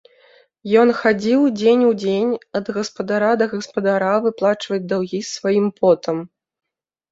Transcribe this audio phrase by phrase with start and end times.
[0.83, 6.17] Ён хадзіў дзень у дзень ад гаспадара да гаспадара выплачваць даўгі сваім потам.